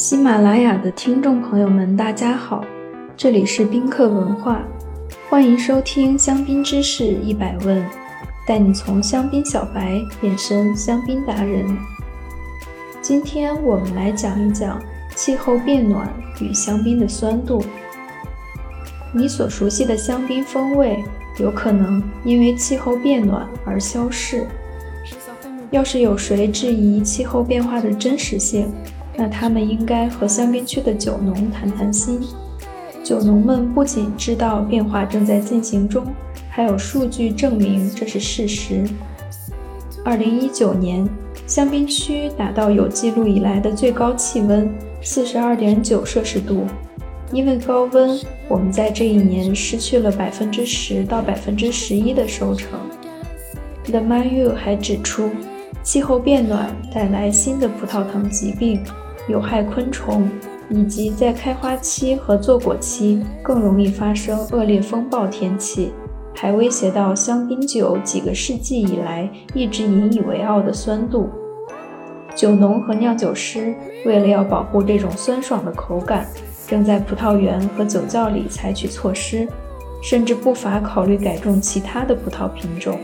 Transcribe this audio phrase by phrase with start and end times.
[0.00, 2.64] 喜马拉雅的听众朋友们，大家好，
[3.18, 4.62] 这里是宾客文化，
[5.28, 7.86] 欢迎收听香槟知识一百问，
[8.46, 11.66] 带你从香槟小白变身香槟达人。
[13.02, 14.80] 今天我们来讲一讲
[15.14, 16.10] 气候变暖
[16.40, 17.62] 与香槟的酸度。
[19.12, 21.04] 你所熟悉的香槟风味，
[21.38, 24.46] 有可能因为气候变暖而消逝。
[25.70, 28.72] 要是有谁质疑气候变化的真实性，
[29.20, 32.18] 那他们应该和香槟区的酒农谈谈心。
[33.04, 36.06] 酒农们不仅知道变化正在进行中，
[36.48, 38.82] 还有数据证明这是事实。
[40.02, 41.06] 二零一九年，
[41.46, 46.64] 香槟区达到有记录以来的最高气温四十二点九摄氏度。
[47.30, 52.70] 因为高温，我们在这一年失去了百分之十到百分之十一的收成。
[53.84, 55.28] The Mayu 还指出，
[55.82, 58.82] 气候变暖带来新的葡萄藤疾病、
[59.28, 60.28] 有害昆虫，
[60.68, 65.92] 以及在开花期和坐果期更容易发生恶劣风暴天气，
[66.34, 71.28] 还威胁到香槟酒几个世纪以来一直引以为傲的酸度。
[72.34, 76.26] 酒农和酿酒师为了要保护这种酸爽的口感。
[76.66, 79.48] 正在葡萄园和酒窖里采取措施，
[80.00, 82.96] 甚至不乏考虑改种其他的葡萄品种。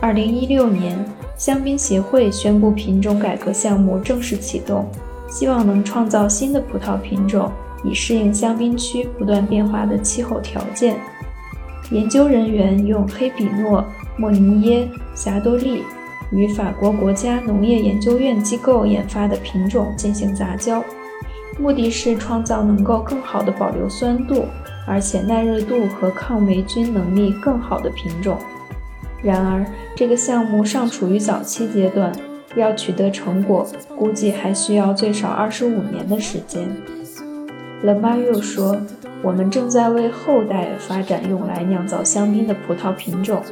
[0.00, 0.98] 二零一六年，
[1.38, 4.84] 香槟协会宣布品种改革项目正式启动，
[5.30, 7.50] 希望能创造新的葡萄品种，
[7.84, 10.96] 以适应香槟区不断变化的气候条件。
[11.92, 13.84] 研究人员用黑比诺、
[14.16, 15.84] 莫尼耶、霞多丽
[16.32, 20.82] 与法国国家农业研究院机构研发的品种进行杂交。
[21.56, 24.44] 目的是创造能够更好的保留酸度，
[24.88, 28.36] 而且耐热度和抗霉菌能力更好的品种。
[29.22, 29.66] 然而，
[29.96, 32.12] 这个项目尚处于早期阶段，
[32.54, 33.66] 要取得成果，
[33.96, 36.68] 估计还需要最少二十五年的时间。
[37.82, 38.80] 勒马又说
[39.22, 43.42] ：“我们正在为后代发展用来酿造香槟的葡萄品种，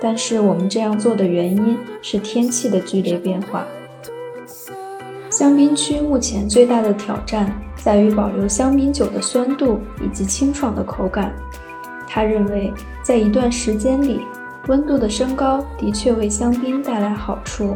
[0.00, 3.66] 但是我们这样做的原因是天气的剧烈变化。”
[5.30, 11.32] 香槟区目前最大的挑战在于保留香槟酒的酸度以及清爽的口感。
[12.06, 12.70] 他认为，
[13.02, 14.20] 在一段时间里，
[14.68, 17.74] 温度的升高的确为香槟带来好处。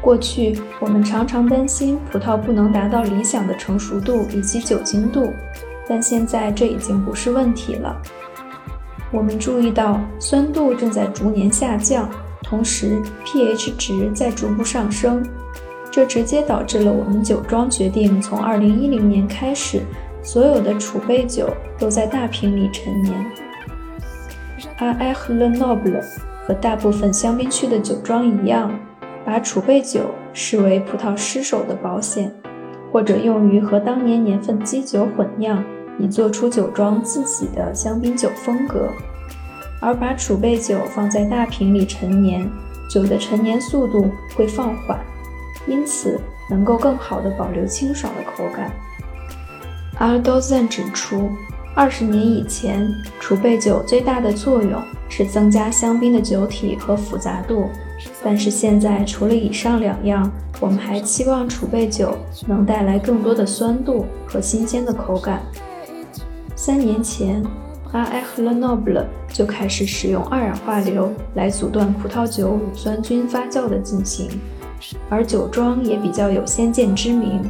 [0.00, 5.32] 过去，我们常常担心葡萄不能达到理想的成熟度以及酒精度，
[5.88, 7.96] 但现在这已经不是问题了。
[9.10, 12.08] 我们注意到酸度正在逐年下降，
[12.42, 15.24] 同时 pH 值在逐步上升。
[15.90, 19.80] 这直接导致了我们酒庄决定从2010年开始，
[20.22, 21.48] 所有的储备酒
[21.78, 23.14] 都在大瓶里陈年。
[24.78, 26.00] 阿埃赫勒诺布勒
[26.46, 28.70] 和大部分香槟区的酒庄一样，
[29.24, 30.02] 把储备酒
[30.32, 32.32] 视为葡萄失手的保险，
[32.92, 35.64] 或者用于和当年年份基酒混酿，
[35.98, 38.88] 以做出酒庄自己的香槟酒风格。
[39.80, 42.50] 而把储备酒放在大瓶里陈年，
[42.88, 44.98] 酒的陈年速度会放缓。
[45.66, 46.20] 因此，
[46.50, 48.70] 能够更好地保留清爽的口感。
[49.98, 51.30] 阿尔多赞指出，
[51.76, 57.68] 二十年以前，储备酒最大的作用是增加香槟的酒体和复杂度，
[58.22, 60.30] 但是现在，除了以上两样，
[60.60, 65.42] 我们还期望储备酒能带来更多的酸度和新鲜的口感。
[66.54, 67.42] 三年前，
[67.90, 74.30] 阿埃赫勒诺布勒就开始使用二氧化硫来阻断葡萄酒乳酸菌发酵的进行。
[75.10, 77.42] 而酒庄也比较有先见之明，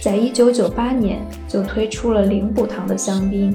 [0.00, 3.54] 在一九九八年就推出了零补糖的香槟。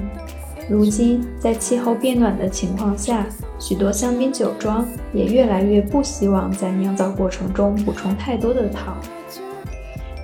[0.68, 3.26] 如今，在气候变暖的情况下，
[3.58, 8.96] 许多香槟酒庄也越来越不希望在酿造过程中补充太多的糖。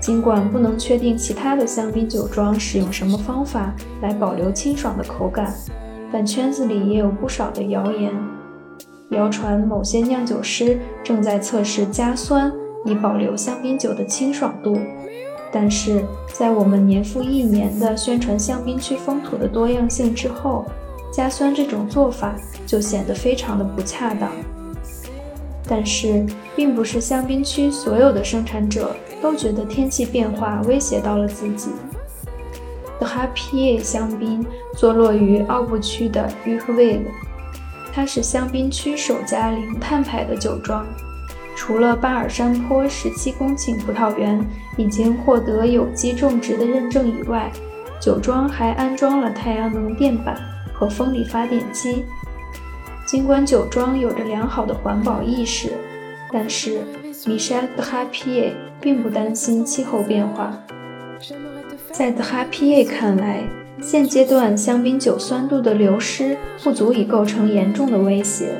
[0.01, 5.53] 尽管不能确定其他的香槟酒庄使用什么方法来保留清爽的口感，
[6.12, 8.12] 但圈子里也有不少的谣言，
[9.11, 12.53] 谣传某些酿酒师正在测试加酸。
[12.84, 14.78] 以保留香槟酒的清爽度，
[15.50, 20.65] 但是在我们年复一年的宣传香槟区风土的多样性之后，
[21.12, 22.36] 加酸这种做法
[22.66, 24.30] 就显得非常的不恰当。
[25.66, 26.24] 但是，
[26.56, 31.71] 并不是香槟区所有的生产者都觉得天气变化威胁到了自己。
[32.98, 34.44] The Happy 香槟
[34.77, 37.12] 坐落于奥布区的 u h v i l e
[37.92, 40.86] 它是香槟区首家零碳排的酒庄。
[41.59, 44.41] 除了巴尔山坡十七公顷葡萄园
[44.77, 47.51] 已经获得有机种植的认证以外，
[48.01, 50.41] 酒庄还安装了太阳能电板
[50.72, 52.05] 和风力发电机。
[53.05, 55.72] 尽管酒庄有着良好的环保意识，
[56.33, 56.81] 但是
[57.27, 60.57] Michel de h a p i e 并不担心气候变化。
[61.91, 63.43] 在 The Happy 看来，
[63.83, 68.54] 现阶段香槟酒酸度的流失不足以构成严重的威胁。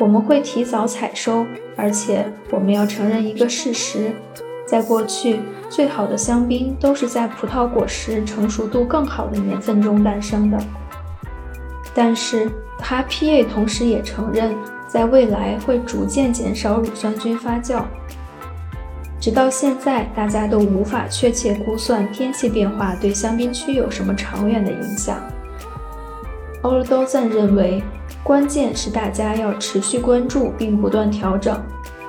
[0.00, 1.46] 我们会提早采收，
[1.76, 4.10] 而且我们要承认一个事实：
[4.66, 10.58] 在过去，最好的香槟都是在葡萄果实成熟度更好的年份中诞生的。
[11.94, 14.52] 但是他 PA 同时也承认，
[14.88, 17.82] 在未来会逐渐减少乳酸菌发酵。
[19.20, 25.16] 直到现在，大家都无法确切估算天气变化对香槟区有什么长远的影响。
[26.62, 27.82] 欧尔多赞认为，
[28.24, 31.62] 关键是大家要持续关注并不断调整。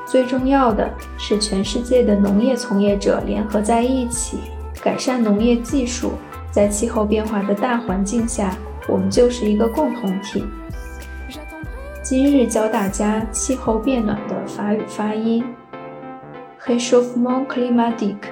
[0.07, 4.39] 最重要的是，全世界的农业从业者联合在一起，
[4.81, 6.13] 改善农业技术。
[6.51, 8.55] 在气候变化的大环境下，
[8.87, 10.45] 我们就是一个共同体。
[12.01, 15.43] 今日教大家气候变暖的法语发音。
[16.65, 18.29] Réchauffement climatique.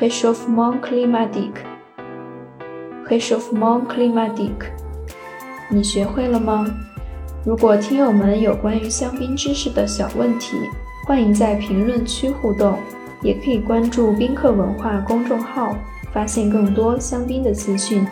[0.00, 1.60] Réchauffement climatique.
[3.06, 4.70] Réchauffement climatique.
[5.70, 6.66] 你学会了吗？
[7.44, 10.56] 如果听友们有关于香槟知识的小问题，
[11.06, 12.78] 欢迎在评论区互动，
[13.22, 15.76] 也可以关注宾客文化公众号，
[16.12, 18.06] 发现更多香槟的资讯。